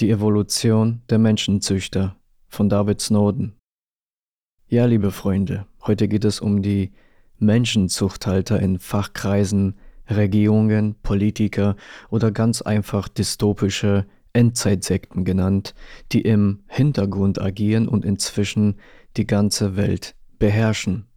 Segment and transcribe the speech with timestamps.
[0.00, 2.16] Die Evolution der Menschenzüchter
[2.48, 3.58] von David Snowden.
[4.66, 6.92] Ja, liebe Freunde, heute geht es um die
[7.38, 9.74] Menschenzuchthalter in Fachkreisen,
[10.08, 11.76] Regierungen, Politiker
[12.08, 15.74] oder ganz einfach dystopische Endzeitsekten genannt,
[16.12, 18.76] die im Hintergrund agieren und inzwischen
[19.18, 21.08] die ganze Welt beherrschen.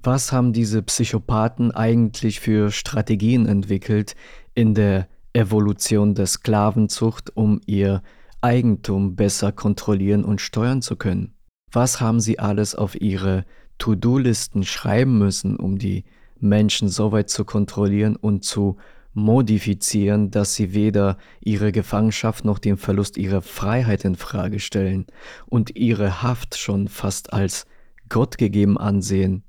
[0.00, 4.14] Was haben diese Psychopathen eigentlich für Strategien entwickelt
[4.54, 8.00] in der Evolution der Sklavenzucht, um ihr
[8.40, 11.34] Eigentum besser kontrollieren und steuern zu können.
[11.72, 13.44] Was haben sie alles auf ihre
[13.78, 16.04] To-Do-Listen schreiben müssen, um die
[16.40, 18.76] Menschen so weit zu kontrollieren und zu
[19.12, 25.06] modifizieren, dass sie weder ihre Gefangenschaft noch den Verlust ihrer Freiheit in Frage stellen
[25.46, 27.66] und ihre Haft schon fast als
[28.08, 29.42] Gott gegeben ansehen.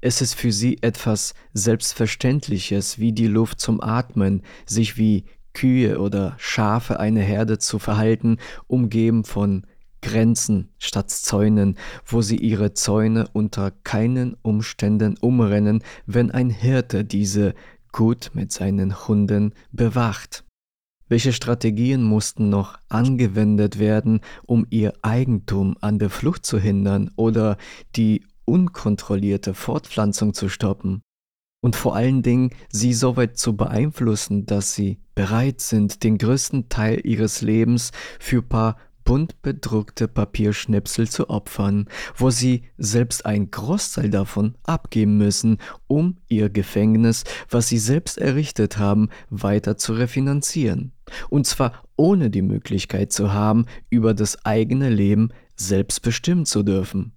[0.00, 5.24] Es ist für sie etwas Selbstverständliches wie die Luft zum Atmen, sich wie
[5.56, 9.66] Kühe oder Schafe eine Herde zu verhalten, umgeben von
[10.02, 17.54] Grenzen statt Zäunen, wo sie ihre Zäune unter keinen Umständen umrennen, wenn ein Hirte diese
[17.90, 20.44] gut mit seinen Hunden bewacht.
[21.08, 27.56] Welche Strategien mussten noch angewendet werden, um ihr Eigentum an der Flucht zu hindern oder
[27.94, 31.00] die unkontrollierte Fortpflanzung zu stoppen?
[31.66, 36.68] Und vor allen Dingen sie so weit zu beeinflussen, dass sie bereit sind, den größten
[36.68, 44.10] Teil ihres Lebens für paar bunt bedruckte Papierschnipsel zu opfern, wo sie selbst ein Großteil
[44.10, 50.92] davon abgeben müssen, um ihr Gefängnis, was sie selbst errichtet haben, weiter zu refinanzieren.
[51.30, 57.15] Und zwar ohne die Möglichkeit zu haben, über das eigene Leben selbst bestimmen zu dürfen.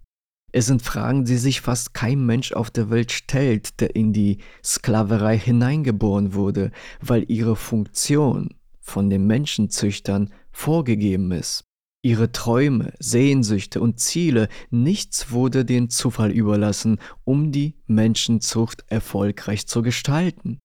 [0.52, 4.40] Es sind Fragen, die sich fast kein Mensch auf der Welt stellt, der in die
[4.64, 11.64] Sklaverei hineingeboren wurde, weil ihre Funktion von den Menschenzüchtern vorgegeben ist.
[12.02, 19.82] Ihre Träume, Sehnsüchte und Ziele, nichts wurde den Zufall überlassen, um die Menschenzucht erfolgreich zu
[19.82, 20.60] gestalten.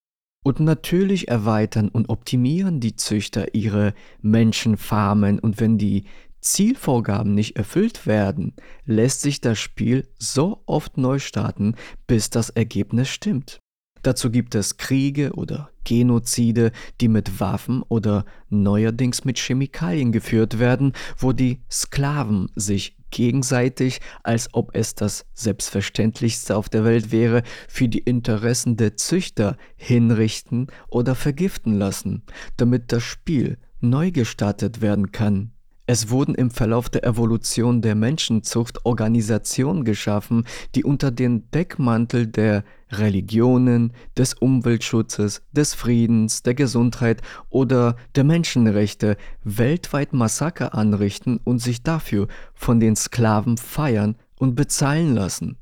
[0.44, 6.04] Und natürlich erweitern und optimieren die Züchter ihre Menschenfarmen und wenn die
[6.44, 11.74] Zielvorgaben nicht erfüllt werden, lässt sich das Spiel so oft neu starten,
[12.06, 13.58] bis das Ergebnis stimmt.
[14.02, 20.92] Dazu gibt es Kriege oder Genozide, die mit Waffen oder neuerdings mit Chemikalien geführt werden,
[21.16, 27.88] wo die Sklaven sich gegenseitig, als ob es das Selbstverständlichste auf der Welt wäre, für
[27.88, 32.24] die Interessen der Züchter hinrichten oder vergiften lassen,
[32.58, 35.53] damit das Spiel neu gestartet werden kann.
[35.86, 42.64] Es wurden im Verlauf der Evolution der Menschenzucht Organisationen geschaffen, die unter den Deckmantel der
[42.90, 51.82] Religionen, des Umweltschutzes, des Friedens, der Gesundheit oder der Menschenrechte weltweit Massaker anrichten und sich
[51.82, 55.58] dafür von den Sklaven feiern und bezahlen lassen.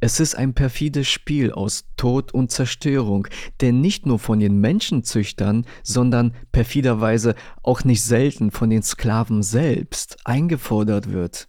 [0.00, 3.26] Es ist ein perfides Spiel aus Tod und Zerstörung,
[3.60, 10.18] der nicht nur von den Menschenzüchtern, sondern perfiderweise auch nicht selten von den Sklaven selbst
[10.24, 11.48] eingefordert wird.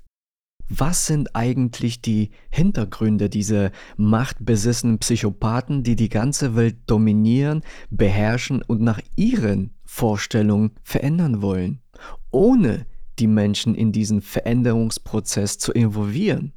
[0.68, 7.62] Was sind eigentlich die Hintergründe dieser machtbesessenen Psychopathen, die die ganze Welt dominieren,
[7.92, 11.82] beherrschen und nach ihren Vorstellungen verändern wollen,
[12.32, 12.88] ohne
[13.20, 16.54] die Menschen in diesen Veränderungsprozess zu involvieren?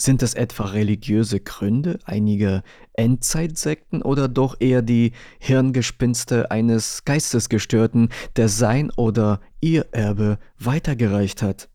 [0.00, 8.48] Sind es etwa religiöse Gründe einiger Endzeitsekten oder doch eher die Hirngespinste eines Geistesgestörten, der
[8.48, 11.68] sein oder ihr Erbe weitergereicht hat,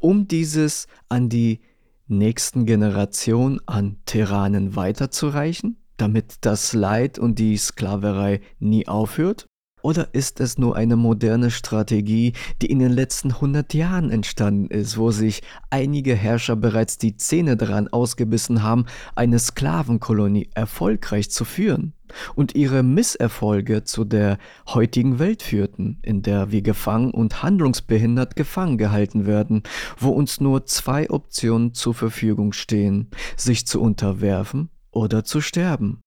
[0.00, 1.60] um dieses an die
[2.08, 9.46] nächsten Generation an Tyrannen weiterzureichen, damit das Leid und die Sklaverei nie aufhört?
[9.82, 14.98] Oder ist es nur eine moderne Strategie, die in den letzten 100 Jahren entstanden ist,
[14.98, 21.94] wo sich einige Herrscher bereits die Zähne daran ausgebissen haben, eine Sklavenkolonie erfolgreich zu führen
[22.34, 28.78] und ihre Misserfolge zu der heutigen Welt führten, in der wir gefangen und handlungsbehindert gefangen
[28.78, 29.62] gehalten werden,
[29.98, 36.00] wo uns nur zwei Optionen zur Verfügung stehen, sich zu unterwerfen oder zu sterben.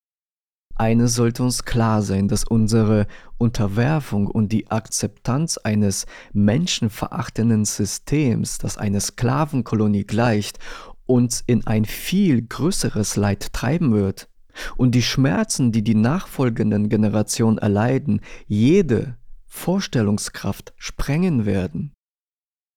[0.81, 3.05] Eines sollte uns klar sein, dass unsere
[3.37, 10.57] Unterwerfung und die Akzeptanz eines menschenverachtenden Systems, das eine Sklavenkolonie gleicht,
[11.05, 14.27] uns in ein viel größeres Leid treiben wird.
[14.75, 21.93] Und die Schmerzen, die die nachfolgenden Generationen erleiden, jede Vorstellungskraft sprengen werden.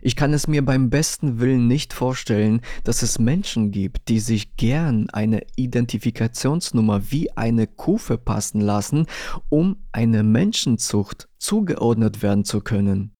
[0.07, 4.55] Ich kann es mir beim besten Willen nicht vorstellen, dass es Menschen gibt, die sich
[4.59, 9.07] gern eine Identifikationsnummer wie eine Kuh verpassen lassen,
[9.49, 13.15] um eine Menschenzucht zugeordnet werden zu können.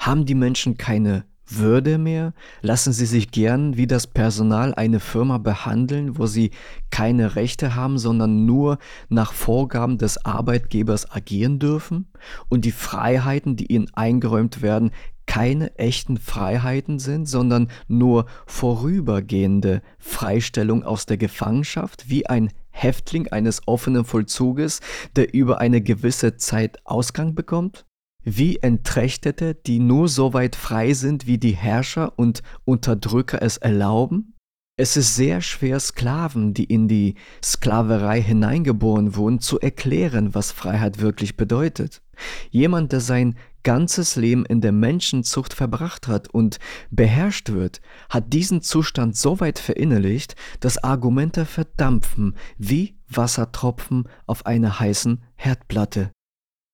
[0.00, 2.34] Haben die Menschen keine würde mehr?
[2.60, 6.50] Lassen Sie sich gern wie das Personal eine Firma behandeln, wo Sie
[6.90, 8.78] keine Rechte haben, sondern nur
[9.08, 12.08] nach Vorgaben des Arbeitgebers agieren dürfen?
[12.48, 14.90] Und die Freiheiten, die Ihnen eingeräumt werden,
[15.26, 23.66] keine echten Freiheiten sind, sondern nur vorübergehende Freistellung aus der Gefangenschaft, wie ein Häftling eines
[23.66, 24.80] offenen Vollzuges,
[25.16, 27.86] der über eine gewisse Zeit Ausgang bekommt?
[28.26, 34.34] Wie Entrechtete, die nur so weit frei sind, wie die Herrscher und Unterdrücker es erlauben?
[34.76, 41.00] Es ist sehr schwer, Sklaven, die in die Sklaverei hineingeboren wurden, zu erklären, was Freiheit
[41.00, 42.02] wirklich bedeutet.
[42.50, 46.58] Jemand, der sein ganzes Leben in der Menschenzucht verbracht hat und
[46.90, 47.80] beherrscht wird,
[48.10, 56.10] hat diesen Zustand so weit verinnerlicht, dass Argumente verdampfen wie Wassertropfen auf einer heißen Herdplatte.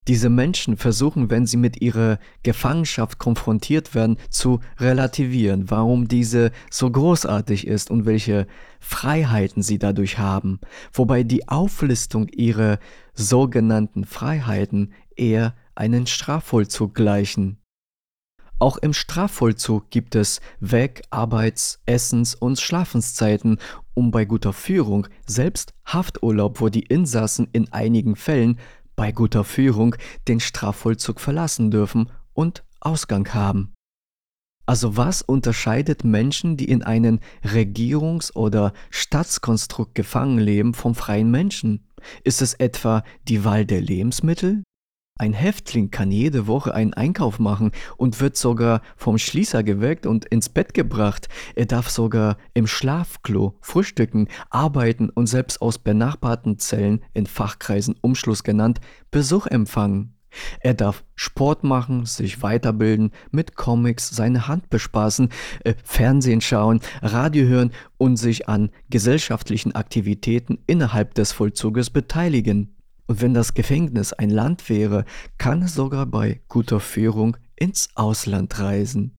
[0.09, 6.91] Diese Menschen versuchen, wenn sie mit ihrer Gefangenschaft konfrontiert werden, zu relativieren, warum diese so
[6.91, 8.49] großartig ist und welche
[8.81, 10.59] Freiheiten sie dadurch haben,
[10.93, 12.81] wobei die Auflistung ihrer
[13.15, 17.59] sogenannten Freiheiten eher einen Strafvollzug gleichen.
[18.59, 23.59] Auch im Strafvollzug gibt es Weg-, Arbeits-, Essens- und Schlafenszeiten,
[23.95, 28.59] um bei guter Führung selbst Hafturlaub, wo die Insassen in einigen Fällen
[29.03, 29.97] bei guter Führung
[30.29, 33.73] den Strafvollzug verlassen dürfen und Ausgang haben.
[34.65, 41.89] Also was unterscheidet Menschen, die in einem Regierungs- oder Staatskonstrukt gefangen leben, vom freien Menschen?
[42.23, 44.63] Ist es etwa die Wahl der Lebensmittel,
[45.23, 50.25] ein Häftling kann jede Woche einen Einkauf machen und wird sogar vom Schließer geweckt und
[50.25, 51.29] ins Bett gebracht.
[51.55, 58.43] Er darf sogar im Schlafklo frühstücken, arbeiten und selbst aus benachbarten Zellen, in Fachkreisen Umschluss
[58.43, 58.81] genannt,
[59.13, 60.17] Besuch empfangen.
[60.61, 65.29] Er darf Sport machen, sich weiterbilden, mit Comics seine Hand bespaßen,
[65.63, 72.75] äh, Fernsehen schauen, Radio hören und sich an gesellschaftlichen Aktivitäten innerhalb des Vollzuges beteiligen.
[73.13, 75.05] Und wenn das Gefängnis ein Land wäre,
[75.37, 79.17] kann es sogar bei guter Führung ins Ausland reisen.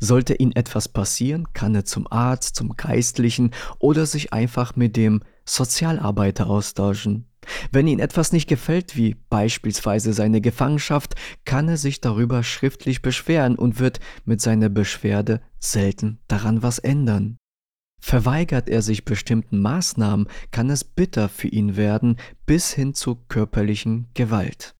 [0.00, 5.22] Sollte ihm etwas passieren, kann er zum Arzt, zum Geistlichen oder sich einfach mit dem
[5.44, 7.28] Sozialarbeiter austauschen.
[7.70, 11.14] Wenn ihm etwas nicht gefällt, wie beispielsweise seine Gefangenschaft,
[11.44, 17.38] kann er sich darüber schriftlich beschweren und wird mit seiner Beschwerde selten daran was ändern.
[18.04, 22.16] Verweigert er sich bestimmten Maßnahmen, kann es bitter für ihn werden
[22.46, 24.74] bis hin zu körperlichen Gewalt.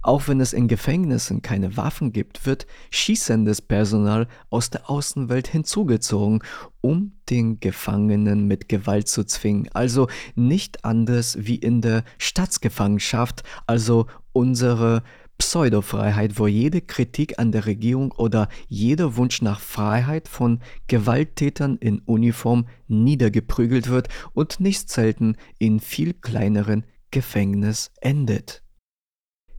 [0.00, 6.44] Auch wenn es in Gefängnissen keine Waffen gibt, wird schießendes Personal aus der Außenwelt hinzugezogen,
[6.80, 9.68] um den Gefangenen mit Gewalt zu zwingen.
[9.74, 10.06] Also
[10.36, 15.02] nicht anders wie in der Staatsgefangenschaft, also unsere
[15.38, 22.00] Pseudofreiheit, wo jede Kritik an der Regierung oder jeder Wunsch nach Freiheit von Gewalttätern in
[22.00, 28.62] Uniform niedergeprügelt wird und nicht selten in viel kleineren Gefängnis endet.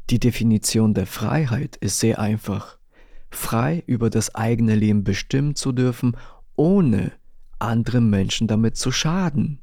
[0.10, 2.78] Die Definition der Freiheit ist sehr einfach.
[3.30, 6.16] Frei über das eigene Leben bestimmen zu dürfen,
[6.56, 7.12] ohne
[7.60, 9.60] anderen Menschen damit zu schaden.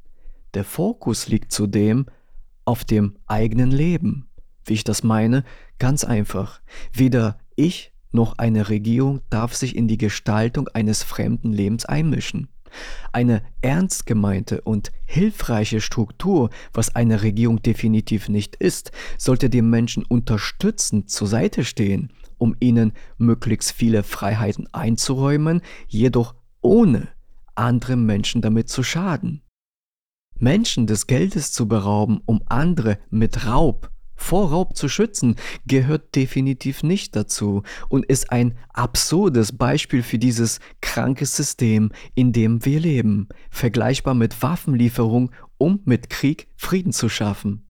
[0.54, 2.06] Der Fokus liegt zudem
[2.64, 4.28] auf dem eigenen Leben.
[4.64, 5.44] Wie ich das meine?
[5.78, 6.60] Ganz einfach.
[6.92, 12.48] Weder ich noch eine Regierung darf sich in die Gestaltung eines fremden Lebens einmischen.
[13.12, 20.04] Eine ernst gemeinte und hilfreiche Struktur, was eine Regierung definitiv nicht ist, sollte den Menschen
[20.04, 27.08] unterstützend zur Seite stehen, um ihnen möglichst viele Freiheiten einzuräumen, jedoch ohne
[27.54, 29.42] andere Menschen damit zu schaden.
[30.36, 36.82] Menschen des Geldes zu berauben, um andere mit Raub vor Raub zu schützen, gehört definitiv
[36.82, 43.28] nicht dazu und ist ein absurdes Beispiel für dieses kranke System, in dem wir leben,
[43.50, 47.64] vergleichbar mit Waffenlieferung, um mit Krieg Frieden zu schaffen.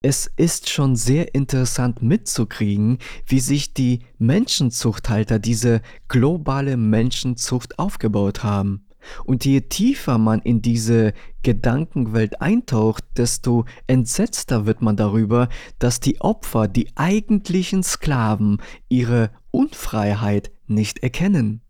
[0.00, 8.87] Es ist schon sehr interessant mitzukriegen, wie sich die Menschenzuchthalter diese globale Menschenzucht aufgebaut haben.
[9.24, 11.12] Und je tiefer man in diese
[11.42, 15.48] Gedankenwelt eintaucht, desto entsetzter wird man darüber,
[15.78, 21.62] dass die Opfer, die eigentlichen Sklaven, ihre Unfreiheit nicht erkennen.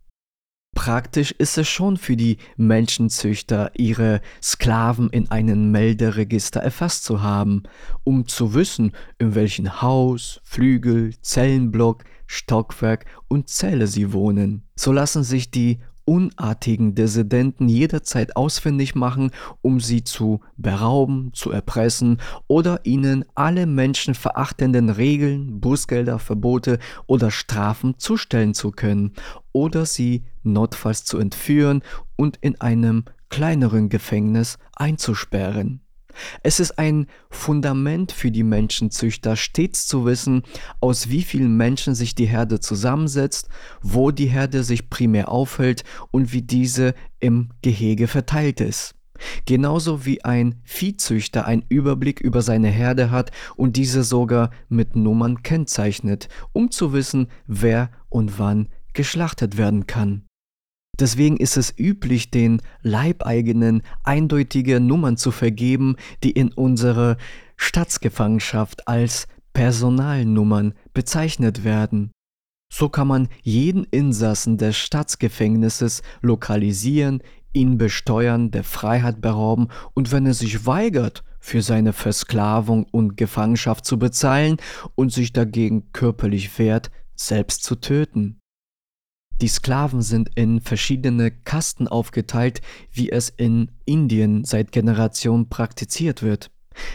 [0.74, 7.64] Praktisch ist es schon für die Menschenzüchter, ihre Sklaven in einem Melderegister erfasst zu haben,
[8.04, 14.68] um zu wissen, in welchem Haus, Flügel, Zellenblock, Stockwerk und Zelle sie wohnen.
[14.76, 22.18] So lassen sich die unartigen Dissidenten jederzeit ausfindig machen, um sie zu berauben, zu erpressen
[22.46, 29.12] oder ihnen alle menschenverachtenden Regeln, Bußgelder, Verbote oder Strafen zustellen zu können
[29.52, 31.82] oder sie notfalls zu entführen
[32.16, 35.82] und in einem kleineren Gefängnis einzusperren.
[36.42, 40.42] Es ist ein Fundament für die Menschenzüchter, stets zu wissen,
[40.80, 43.48] aus wie vielen Menschen sich die Herde zusammensetzt,
[43.82, 48.94] wo die Herde sich primär aufhält und wie diese im Gehege verteilt ist.
[49.46, 55.42] Genauso wie ein Viehzüchter einen Überblick über seine Herde hat und diese sogar mit Nummern
[55.42, 60.27] kennzeichnet, um zu wissen, wer und wann geschlachtet werden kann.
[60.98, 67.16] Deswegen ist es üblich, den Leibeigenen eindeutige Nummern zu vergeben, die in unserer
[67.56, 72.10] Staatsgefangenschaft als Personalnummern bezeichnet werden.
[72.72, 80.26] So kann man jeden Insassen des Staatsgefängnisses lokalisieren, ihn besteuern, der Freiheit berauben und wenn
[80.26, 84.58] er sich weigert, für seine Versklavung und Gefangenschaft zu bezahlen
[84.96, 88.38] und sich dagegen körperlich wehrt, selbst zu töten.
[89.40, 92.60] Die Sklaven sind in verschiedene Kasten aufgeteilt,
[92.92, 96.50] wie es in Indien seit Generationen praktiziert wird.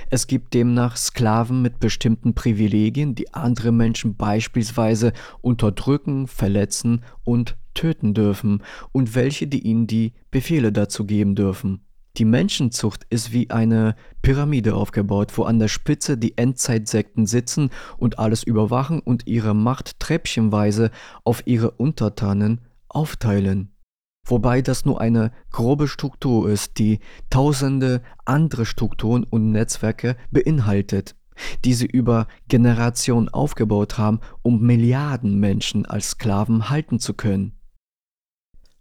[0.09, 8.13] Es gibt demnach Sklaven mit bestimmten Privilegien, die andere Menschen beispielsweise unterdrücken, verletzen und töten
[8.13, 11.81] dürfen, und welche, die ihnen die Befehle dazu geben dürfen.
[12.17, 18.19] Die Menschenzucht ist wie eine Pyramide aufgebaut, wo an der Spitze die Endzeitsekten sitzen und
[18.19, 20.91] alles überwachen und ihre Macht treppchenweise
[21.23, 23.73] auf ihre Untertanen aufteilen.
[24.27, 26.99] Wobei das nur eine grobe Struktur ist, die
[27.31, 31.15] tausende andere Strukturen und Netzwerke beinhaltet,
[31.65, 37.59] die sie über Generationen aufgebaut haben, um Milliarden Menschen als Sklaven halten zu können.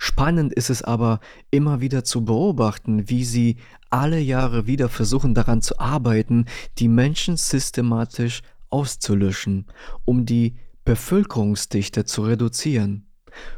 [0.05, 1.21] Spannend ist es aber
[1.53, 6.47] immer wieder zu beobachten, wie sie alle Jahre wieder versuchen daran zu arbeiten,
[6.81, 9.67] die Menschen systematisch auszulöschen,
[10.05, 13.07] um die Bevölkerungsdichte zu reduzieren.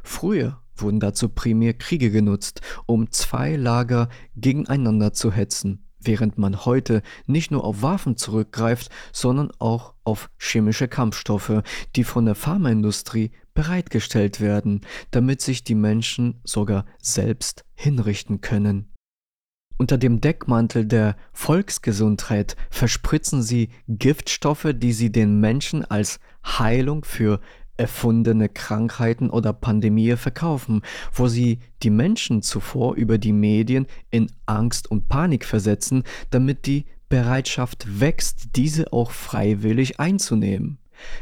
[0.03, 7.01] Früher wurden dazu primär Kriege genutzt, um zwei Lager gegeneinander zu hetzen, während man heute
[7.27, 11.63] nicht nur auf Waffen zurückgreift, sondern auch auf chemische Kampfstoffe,
[11.97, 18.91] die von der Pharmaindustrie bereitgestellt werden, damit sich die Menschen sogar selbst hinrichten können.
[19.77, 27.41] Unter dem Deckmantel der Volksgesundheit verspritzen sie Giftstoffe, die sie den Menschen als Heilung für
[27.77, 30.83] erfundene Krankheiten oder Pandemie verkaufen,
[31.13, 36.87] wo sie die Menschen zuvor über die Medien in Angst und Panik versetzen, damit die
[37.09, 40.79] Bereitschaft wächst, diese auch freiwillig einzunehmen.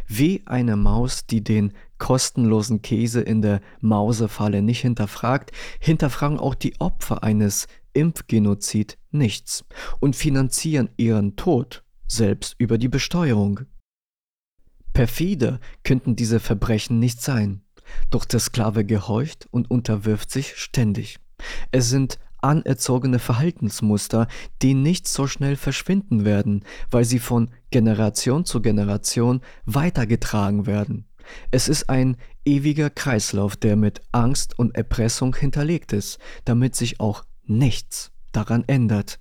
[0.07, 1.73] Wie eine Maus, die den
[2.03, 9.65] kostenlosen Käse in der Mausefalle nicht hinterfragt, hinterfragen auch die Opfer eines Impfgenozid nichts
[10.01, 13.61] und finanzieren ihren Tod selbst über die Besteuerung.
[14.93, 17.63] Perfide könnten diese Verbrechen nicht sein,
[18.11, 21.21] doch der Sklave gehorcht und unterwirft sich ständig.
[21.71, 24.27] Es sind anerzogene Verhaltensmuster,
[24.61, 31.07] die nicht so schnell verschwinden werden, weil sie von Generation zu Generation weitergetragen werden.
[31.51, 37.25] Es ist ein ewiger Kreislauf, der mit Angst und Erpressung hinterlegt ist, damit sich auch
[37.45, 39.21] nichts daran ändert.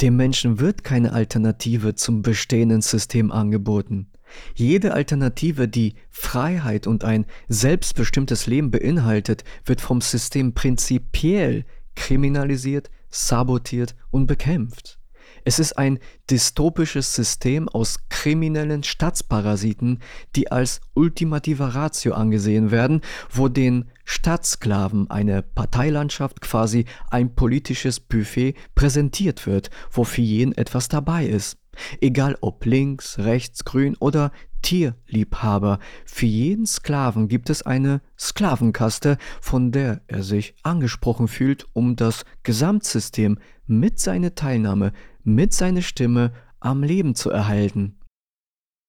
[0.00, 4.12] Dem Menschen wird keine Alternative zum bestehenden System angeboten.
[4.54, 11.64] Jede Alternative, die Freiheit und ein selbstbestimmtes Leben beinhaltet, wird vom System prinzipiell
[11.96, 14.97] kriminalisiert, sabotiert und bekämpft.
[15.44, 15.98] Es ist ein
[16.30, 20.00] dystopisches System aus kriminellen Staatsparasiten,
[20.36, 28.54] die als ultimativer Ratio angesehen werden, wo den Staatssklaven eine Parteilandschaft quasi ein politisches Buffet
[28.74, 31.58] präsentiert wird, wo für jeden etwas dabei ist.
[32.00, 39.70] Egal ob links, rechts, grün oder Tierliebhaber, für jeden Sklaven gibt es eine Sklavenkaste, von
[39.70, 44.92] der er sich angesprochen fühlt, um das Gesamtsystem mit seiner Teilnahme
[45.28, 47.98] mit seiner Stimme am Leben zu erhalten.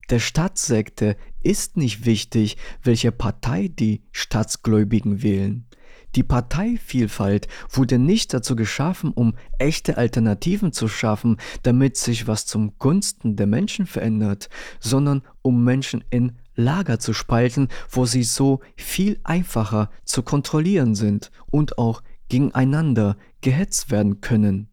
[0.10, 5.68] Der Staatssekte ist nicht wichtig, welche Partei die Staatsgläubigen wählen.
[6.16, 12.80] Die Parteivielfalt wurde nicht dazu geschaffen, um echte Alternativen zu schaffen, damit sich was zum
[12.80, 19.20] Gunsten der Menschen verändert, sondern um Menschen in Lager zu spalten, wo sie so viel
[19.24, 24.69] einfacher zu kontrollieren sind und auch gegeneinander gehetzt werden können.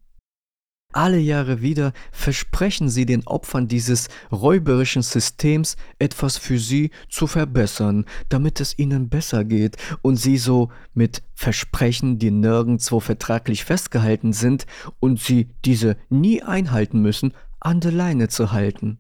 [0.96, 8.06] Alle Jahre wieder versprechen sie den Opfern dieses räuberischen Systems etwas für sie zu verbessern,
[8.28, 14.66] damit es ihnen besser geht und sie so mit Versprechen, die nirgendwo vertraglich festgehalten sind
[14.98, 18.98] und sie diese nie einhalten müssen, an der Leine zu halten.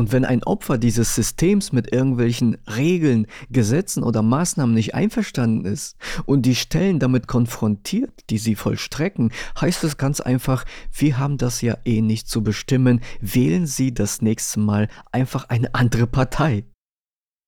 [0.00, 5.98] Und wenn ein Opfer dieses Systems mit irgendwelchen Regeln, Gesetzen oder Maßnahmen nicht einverstanden ist
[6.24, 9.30] und die Stellen damit konfrontiert, die sie vollstrecken,
[9.60, 14.22] heißt es ganz einfach, wir haben das ja eh nicht zu bestimmen, wählen Sie das
[14.22, 16.64] nächste Mal einfach eine andere Partei.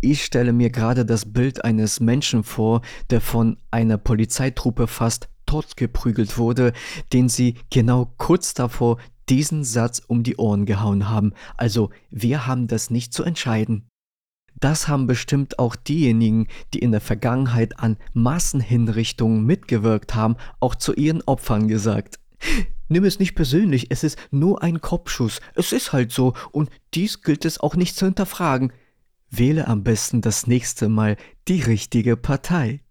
[0.03, 6.37] Ich stelle mir gerade das Bild eines Menschen vor, der von einer Polizeitruppe fast totgeprügelt
[6.37, 6.75] wurde,
[7.15, 8.99] den sie genau kurz davor
[9.33, 11.33] diesen Satz um die Ohren gehauen haben.
[11.57, 13.89] Also wir haben das nicht zu entscheiden.
[14.61, 20.93] Das haben bestimmt auch diejenigen, die in der Vergangenheit an Massenhinrichtungen mitgewirkt haben, auch zu
[20.93, 22.21] ihren Opfern gesagt.
[22.89, 25.41] Nimm es nicht persönlich, es ist nur ein Kopfschuss.
[25.55, 28.71] Es ist halt so und dies gilt es auch nicht zu hinterfragen.
[29.31, 31.17] Wähle am besten das nächste Mal
[31.49, 32.83] die richtige Partei.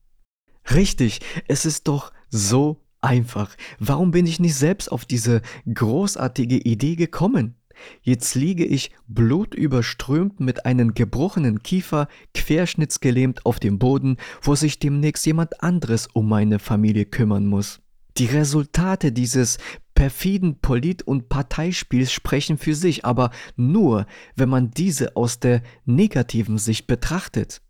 [0.73, 3.55] Richtig, es ist doch so einfach.
[3.79, 5.41] Warum bin ich nicht selbst auf diese
[5.73, 7.55] großartige Idee gekommen?
[8.01, 15.25] Jetzt liege ich blutüberströmt mit einem gebrochenen Kiefer, querschnittsgelähmt auf dem Boden, wo sich demnächst
[15.25, 17.81] jemand anderes um meine Familie kümmern muss.
[18.17, 19.57] Die Resultate dieses
[19.95, 24.05] perfiden Polit- und Parteispiels sprechen für sich, aber nur,
[24.35, 27.61] wenn man diese aus der negativen Sicht betrachtet.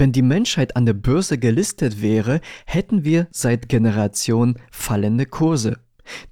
[0.00, 5.78] Wenn die Menschheit an der Börse gelistet wäre, hätten wir seit Generationen fallende Kurse.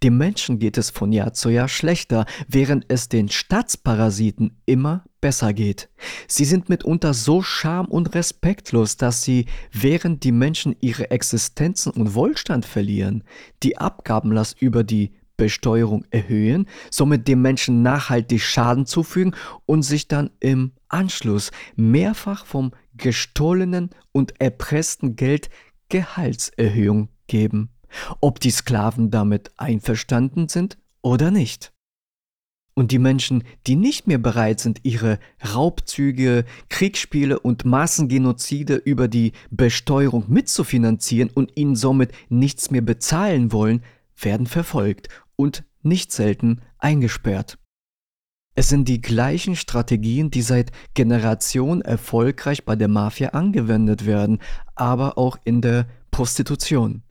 [0.02, 5.52] Dem Menschen geht es von Jahr zu Jahr schlechter, während es den Staatsparasiten immer besser
[5.52, 5.90] geht.
[6.26, 12.14] Sie sind mitunter so scham und respektlos, dass sie, während die Menschen ihre Existenzen und
[12.14, 13.22] Wohlstand verlieren,
[13.62, 20.30] die Abgabenlast über die Besteuerung erhöhen, somit dem Menschen nachhaltig Schaden zufügen und sich dann
[20.40, 25.48] im Anschluss mehrfach vom gestohlenen und erpressten Geld
[25.88, 27.70] Gehaltserhöhung geben,
[28.20, 31.72] ob die Sklaven damit einverstanden sind oder nicht.
[32.74, 35.18] Und die Menschen, die nicht mehr bereit sind, ihre
[35.54, 43.82] Raubzüge, Kriegsspiele und Massengenozide über die Besteuerung mitzufinanzieren und ihnen somit nichts mehr bezahlen wollen,
[44.20, 47.58] werden verfolgt und nicht selten eingesperrt.
[48.54, 54.40] Es sind die gleichen Strategien, die seit Generationen erfolgreich bei der Mafia angewendet werden,
[54.74, 57.02] aber auch in der Prostitution.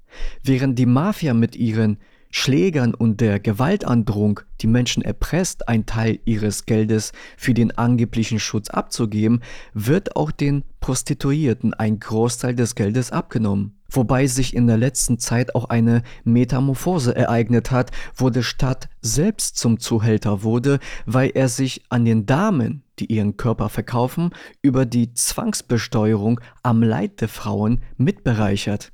[0.44, 6.66] Während die Mafia mit ihren Schlägern und der Gewaltandrohung die Menschen erpresst, einen Teil ihres
[6.66, 9.42] Geldes für den angeblichen Schutz abzugeben,
[9.74, 15.56] wird auch den Prostituierten ein Großteil des Geldes abgenommen wobei sich in der letzten Zeit
[15.56, 21.84] auch eine Metamorphose ereignet hat, wo der Staat selbst zum Zuhälter wurde, weil er sich
[21.90, 28.92] an den Damen, die ihren Körper verkaufen, über die Zwangsbesteuerung am Leid der Frauen mitbereichert.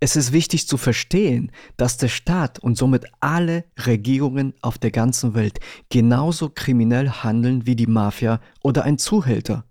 [0.00, 5.34] Es ist wichtig zu verstehen, dass der Staat und somit alle Regierungen auf der ganzen
[5.34, 9.64] Welt genauso kriminell handeln wie die Mafia oder ein Zuhälter.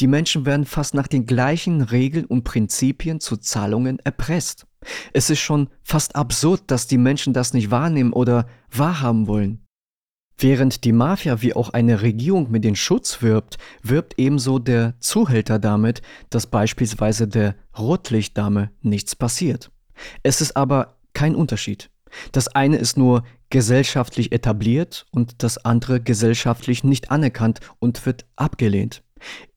[0.00, 4.66] Die Menschen werden fast nach den gleichen Regeln und Prinzipien zu Zahlungen erpresst.
[5.12, 9.66] Es ist schon fast absurd, dass die Menschen das nicht wahrnehmen oder wahrhaben wollen.
[10.38, 15.58] Während die Mafia wie auch eine Regierung mit den Schutz wirbt, wirbt ebenso der Zuhälter
[15.58, 19.70] damit, dass beispielsweise der Rotlichtdame nichts passiert.
[20.22, 21.90] Es ist aber kein Unterschied.
[22.32, 29.02] Das eine ist nur gesellschaftlich etabliert und das andere gesellschaftlich nicht anerkannt und wird abgelehnt.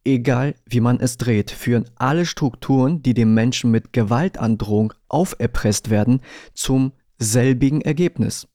[0.05, 6.19] Egal wie man es dreht, führen alle Strukturen, die dem Menschen mit Gewaltandrohung auferpresst werden,
[6.53, 8.47] zum selbigen Ergebnis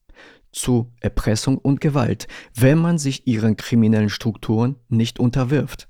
[0.51, 5.87] zu Erpressung und Gewalt, wenn man sich ihren kriminellen Strukturen nicht unterwirft.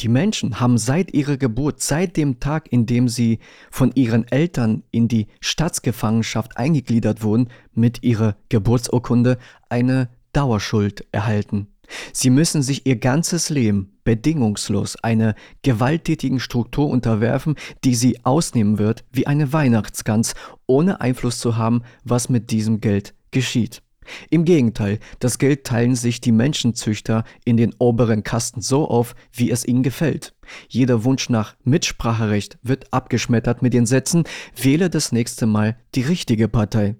[0.00, 3.38] Die Menschen haben seit ihrer Geburt, seit dem Tag, in dem sie
[3.70, 9.36] von ihren Eltern in die Staatsgefangenschaft eingegliedert wurden, mit ihrer Geburtsurkunde
[9.68, 11.68] eine Dauerschuld erhalten.
[12.12, 19.04] Sie müssen sich ihr ganzes Leben bedingungslos einer gewalttätigen Struktur unterwerfen, die sie ausnehmen wird
[19.12, 20.34] wie eine Weihnachtsgans,
[20.66, 23.82] ohne Einfluss zu haben, was mit diesem Geld geschieht.
[24.30, 29.50] Im Gegenteil, das Geld teilen sich die Menschenzüchter in den oberen Kasten so auf, wie
[29.50, 30.34] es ihnen gefällt.
[30.68, 34.24] Jeder Wunsch nach Mitspracherecht wird abgeschmettert mit den Sätzen,
[34.56, 36.96] wähle das nächste Mal die richtige Partei.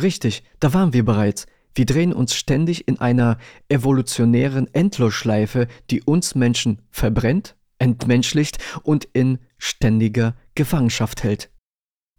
[0.00, 1.46] Richtig, da waren wir bereits.
[1.78, 3.38] Wir drehen uns ständig in einer
[3.68, 11.50] evolutionären Endlosschleife, die uns Menschen verbrennt, entmenschlicht und in ständiger Gefangenschaft hält.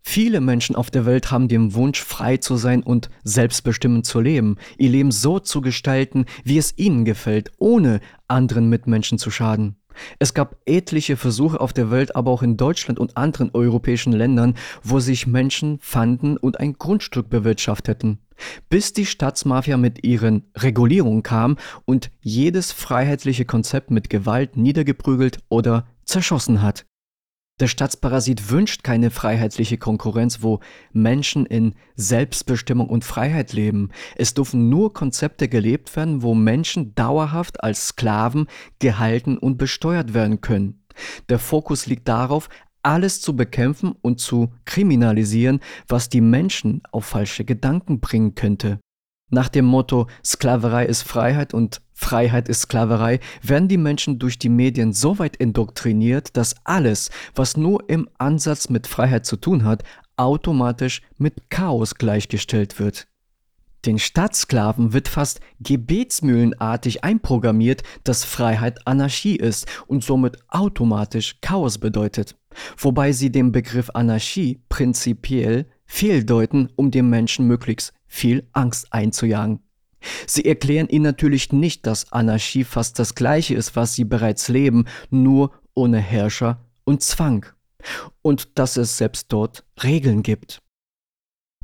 [0.02, 4.56] Viele Menschen auf der Welt haben den Wunsch, frei zu sein und selbstbestimmend zu leben,
[4.78, 9.76] ihr Leben so zu gestalten, wie es ihnen gefällt, ohne anderen Mitmenschen zu schaden.
[10.20, 14.56] Es gab etliche Versuche auf der Welt, aber auch in Deutschland und anderen europäischen Ländern,
[14.84, 18.20] wo sich Menschen fanden und ein Grundstück bewirtschafteten.
[18.70, 25.88] Bis die Staatsmafia mit ihren Regulierungen kam und jedes freiheitliche Konzept mit Gewalt niedergeprügelt oder
[26.06, 26.86] zerschossen hat.
[27.60, 30.62] Der Staatsparasit wünscht keine freiheitliche Konkurrenz, wo
[30.94, 33.90] Menschen in Selbstbestimmung und Freiheit leben.
[34.16, 38.48] Es dürfen nur Konzepte gelebt werden, wo Menschen dauerhaft als Sklaven
[38.80, 40.86] gehalten und besteuert werden können.
[41.28, 42.50] Der Fokus liegt darauf,
[42.84, 48.80] alles zu bekämpfen und zu kriminalisieren, was die Menschen auf falsche Gedanken bringen könnte.
[49.32, 54.50] Nach dem Motto Sklaverei ist Freiheit und Freiheit ist Sklaverei werden die Menschen durch die
[54.50, 59.84] Medien so weit indoktriniert, dass alles, was nur im Ansatz mit Freiheit zu tun hat,
[60.18, 63.08] automatisch mit Chaos gleichgestellt wird.
[63.86, 72.36] Den Staatssklaven wird fast gebetsmühlenartig einprogrammiert, dass Freiheit Anarchie ist und somit automatisch Chaos bedeutet,
[72.78, 79.60] wobei sie den Begriff Anarchie prinzipiell fehldeuten, um dem Menschen möglichst viel Angst einzujagen.
[80.28, 84.86] Sie erklären ihnen natürlich nicht, dass Anarchie fast das gleiche ist, was sie bereits leben,
[85.10, 87.46] nur ohne Herrscher und Zwang.
[88.22, 90.62] Und dass es selbst dort Regeln gibt.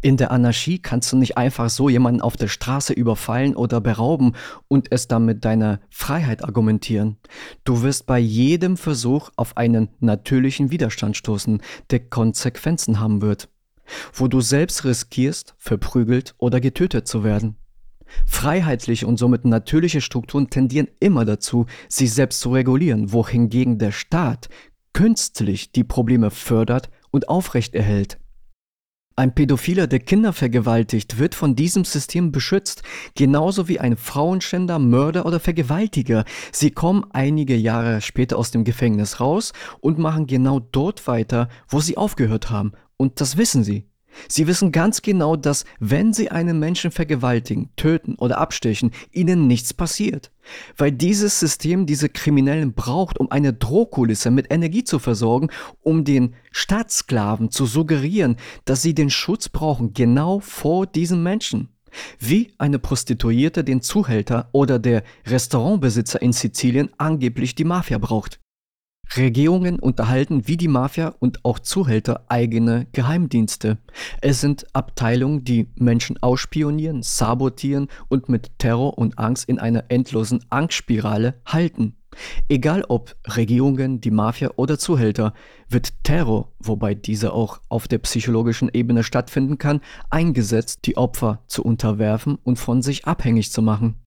[0.05, 4.33] In der Anarchie kannst du nicht einfach so jemanden auf der Straße überfallen oder berauben
[4.67, 7.17] und es dann mit deiner Freiheit argumentieren.
[7.63, 13.49] Du wirst bei jedem Versuch auf einen natürlichen Widerstand stoßen, der Konsequenzen haben wird
[14.13, 17.55] wo du selbst riskierst, verprügelt oder getötet zu werden.
[18.25, 24.49] Freiheitliche und somit natürliche Strukturen tendieren immer dazu, sich selbst zu regulieren, wohingegen der Staat
[24.93, 28.17] künstlich die Probleme fördert und aufrechterhält.
[29.17, 32.83] Ein Pädophiler, der Kinder vergewaltigt, wird von diesem System beschützt,
[33.15, 36.25] genauso wie ein Frauenschänder, Mörder oder Vergewaltiger.
[36.51, 41.79] Sie kommen einige Jahre später aus dem Gefängnis raus und machen genau dort weiter, wo
[41.79, 43.87] sie aufgehört haben, und das wissen sie.
[44.27, 49.73] Sie wissen ganz genau, dass wenn sie einen Menschen vergewaltigen, töten oder abstechen, ihnen nichts
[49.73, 50.31] passiert.
[50.77, 55.49] Weil dieses System diese Kriminellen braucht, um eine Drohkulisse mit Energie zu versorgen,
[55.81, 61.69] um den Staatssklaven zu suggerieren, dass sie den Schutz brauchen, genau vor diesen Menschen.
[62.19, 68.39] Wie eine Prostituierte den Zuhälter oder der Restaurantbesitzer in Sizilien angeblich die Mafia braucht.
[69.15, 73.77] Regierungen unterhalten wie die Mafia und auch Zuhälter eigene Geheimdienste.
[74.21, 80.43] Es sind Abteilungen, die Menschen ausspionieren, sabotieren und mit Terror und Angst in einer endlosen
[80.49, 81.95] Angstspirale halten.
[82.47, 85.33] Egal ob Regierungen, die Mafia oder Zuhälter,
[85.69, 91.63] wird Terror, wobei dieser auch auf der psychologischen Ebene stattfinden kann, eingesetzt, die Opfer zu
[91.63, 94.04] unterwerfen und von sich abhängig zu machen.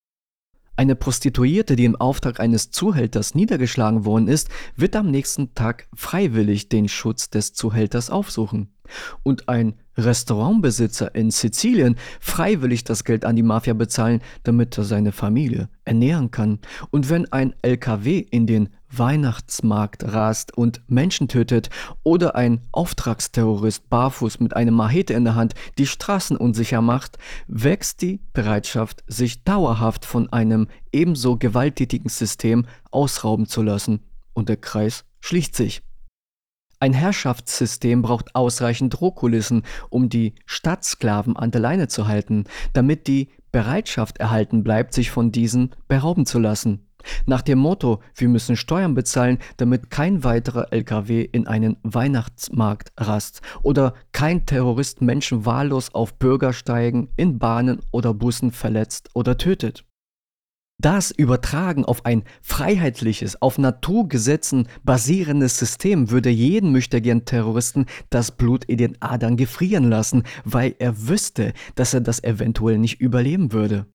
[0.79, 6.69] Eine Prostituierte, die im Auftrag eines Zuhälters niedergeschlagen worden ist, wird am nächsten Tag freiwillig
[6.69, 8.69] den Schutz des Zuhälters aufsuchen.
[9.25, 15.11] Und ein Restaurantbesitzer in Sizilien freiwillig das Geld an die Mafia bezahlen, damit er seine
[15.11, 16.61] Familie ernähren kann.
[16.91, 21.71] Und wenn ein LKW in den Weihnachtsmarkt rast und Menschen tötet
[22.03, 28.03] oder ein Auftragsterrorist barfuß mit einem Machete in der Hand die Straßen unsicher macht, wächst
[28.03, 34.01] die Bereitschaft, sich dauerhaft von einem ebenso gewalttätigen System ausrauben zu lassen.
[34.33, 35.83] Und der Kreis schließt sich.
[36.81, 43.31] Ein Herrschaftssystem braucht ausreichend Drohkulissen, um die Stadtsklaven an der Leine zu halten, damit die
[43.51, 46.88] Bereitschaft erhalten bleibt, sich von diesen berauben zu lassen.
[47.27, 53.41] Nach dem Motto, wir müssen Steuern bezahlen, damit kein weiterer LKW in einen Weihnachtsmarkt rast
[53.63, 59.85] oder kein Terrorist Menschen wahllos auf Bürgersteigen, in Bahnen oder Bussen verletzt oder tötet.
[60.81, 68.65] Das Übertragen auf ein freiheitliches, auf Naturgesetzen basierendes System würde jeden möchtegern Terroristen das Blut
[68.65, 73.87] in den Adern gefrieren lassen, weil er wüsste, dass er das eventuell nicht überleben würde.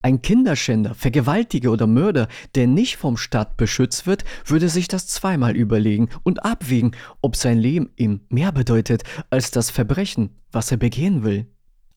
[0.00, 5.56] Ein Kinderschänder, Vergewaltiger oder Mörder, der nicht vom Staat beschützt wird, würde sich das zweimal
[5.56, 11.24] überlegen und abwägen, ob sein Leben ihm mehr bedeutet als das Verbrechen, was er begehen
[11.24, 11.46] will.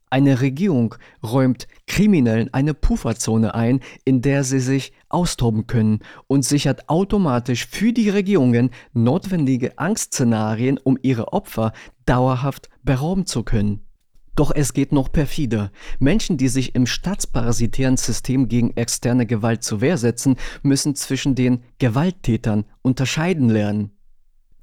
[0.10, 6.90] Eine Regierung räumt Kriminellen eine Pufferzone ein, in der sie sich austoben können und sichert
[6.90, 11.72] automatisch für die Regierungen notwendige Angstszenarien, um ihre Opfer
[12.08, 13.86] dauerhaft berauben zu können.
[14.41, 15.71] Doch es geht noch perfider.
[15.99, 21.62] Menschen, die sich im staatsparasitären System gegen externe Gewalt zur Wehr setzen, müssen zwischen den
[21.77, 23.91] Gewalttätern unterscheiden lernen.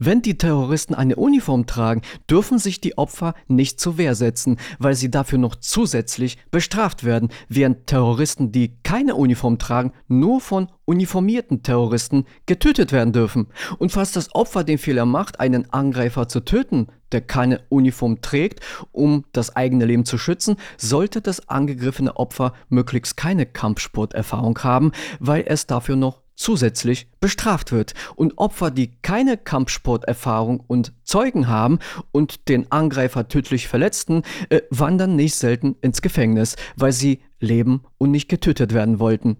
[0.01, 4.95] Wenn die Terroristen eine Uniform tragen, dürfen sich die Opfer nicht zur Wehr setzen, weil
[4.95, 11.65] sie dafür noch zusätzlich bestraft werden, während Terroristen, die keine Uniform tragen, nur von uniformierten
[11.65, 13.49] Terroristen getötet werden dürfen.
[13.79, 18.61] Und falls das Opfer den Fehler macht, einen Angreifer zu töten, der keine Uniform trägt,
[18.93, 25.45] um das eigene Leben zu schützen, sollte das angegriffene Opfer möglichst keine Kampfsporterfahrung haben, weil
[25.47, 27.93] es dafür noch zusätzlich bestraft wird.
[28.17, 31.79] Und Opfer, die keine Kampfsporterfahrung und Zeugen haben
[32.13, 38.13] und den Angreifer tödlich verletzten, äh, wandern nicht selten ins Gefängnis, weil sie leben und
[38.13, 39.37] nicht getötet werden wollten.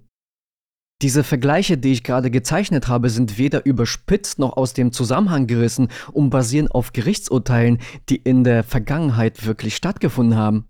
[1.01, 5.89] Diese Vergleiche, die ich gerade gezeichnet habe, sind weder überspitzt noch aus dem Zusammenhang gerissen
[6.11, 10.69] und basieren auf Gerichtsurteilen, die in der Vergangenheit wirklich stattgefunden haben.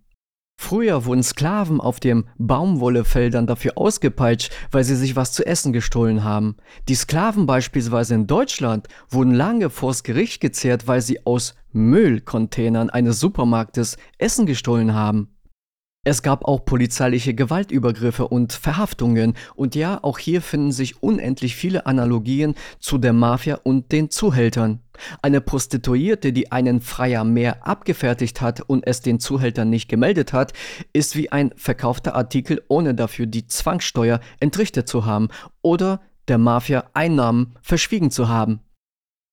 [0.60, 6.24] Früher wurden Sklaven auf den Baumwollefeldern dafür ausgepeitscht, weil sie sich was zu essen gestohlen
[6.24, 6.56] haben.
[6.88, 13.20] Die Sklaven beispielsweise in Deutschland wurden lange vors Gericht gezehrt, weil sie aus Müllcontainern eines
[13.20, 15.28] Supermarktes Essen gestohlen haben.
[16.04, 21.86] Es gab auch polizeiliche Gewaltübergriffe und Verhaftungen und ja, auch hier finden sich unendlich viele
[21.86, 24.80] Analogien zu der Mafia und den Zuhältern.
[25.22, 30.52] Eine Prostituierte, die einen Freier mehr abgefertigt hat und es den Zuhältern nicht gemeldet hat,
[30.92, 35.28] ist wie ein verkaufter Artikel, ohne dafür die Zwangssteuer entrichtet zu haben
[35.62, 38.60] oder der Mafia Einnahmen verschwiegen zu haben.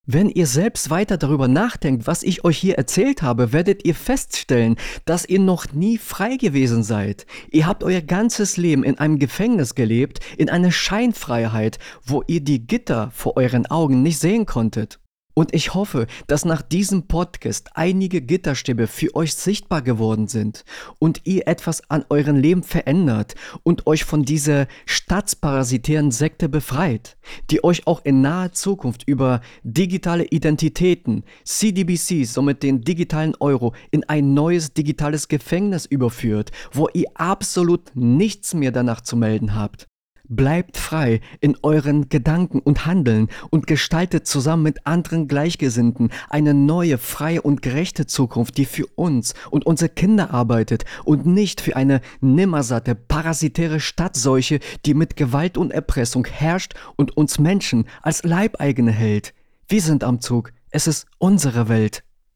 [0.08, 4.75] Wenn ihr selbst weiter darüber nachdenkt, was ich euch hier erzählt habe, werdet ihr feststellen,
[5.06, 7.25] dass ihr noch nie frei gewesen seid.
[7.49, 12.67] Ihr habt euer ganzes Leben in einem Gefängnis gelebt, in einer Scheinfreiheit, wo ihr die
[12.67, 14.99] Gitter vor euren Augen nicht sehen konntet.
[15.37, 20.63] Und ich hoffe, dass nach diesem Podcast einige Gitterstäbe für euch sichtbar geworden sind
[20.97, 27.17] und ihr etwas an eurem Leben verändert und euch von dieser staatsparasitären Sekte befreit,
[27.51, 34.05] die euch auch in naher Zukunft über digitale Identitäten, CDBCs, somit den digitalen Euro, in
[34.05, 39.87] ein neues digitales Gefängnis überführt, wo ihr absolut nichts mehr danach zu melden habt.
[40.27, 46.97] Bleibt frei in euren Gedanken und Handeln und gestaltet zusammen mit anderen Gleichgesinnten eine neue,
[46.97, 52.01] freie und gerechte Zukunft, die für uns und unsere Kinder arbeitet und nicht für eine
[52.21, 59.33] nimmersatte, parasitäre Stadtseuche, die mit Gewalt und Erpressung herrscht und uns Menschen als Leibeigene hält.
[59.67, 60.53] Wir sind am Zug.
[60.69, 62.04] Es ist unsere Welt.